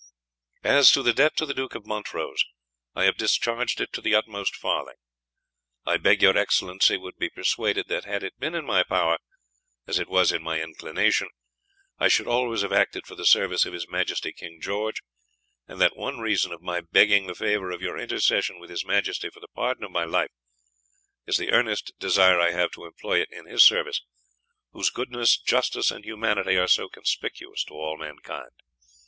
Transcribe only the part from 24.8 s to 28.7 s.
goodness, justice, and humanity, are so conspicuous to all mankind.